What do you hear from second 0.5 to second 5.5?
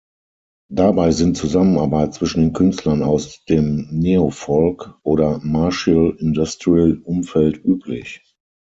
Dabei sind Zusammenarbeit zwischen den Künstlern aus dem Neofolk- oder